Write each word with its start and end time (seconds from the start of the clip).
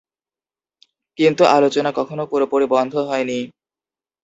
কিন্তু 1.19 1.43
আলোচনা 1.49 1.89
কখনও 1.91 2.29
পুরোপুরি 2.31 2.65
বন্ধ 2.73 2.93
হয়নি। 3.09 3.39